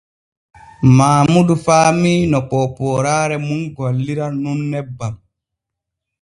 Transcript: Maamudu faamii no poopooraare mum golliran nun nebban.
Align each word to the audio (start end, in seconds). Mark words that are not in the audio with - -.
Maamudu 0.97 1.55
faamii 1.65 2.21
no 2.31 2.39
poopooraare 2.49 3.35
mum 3.47 3.61
golliran 3.75 4.33
nun 4.43 4.59
nebban. 4.71 5.13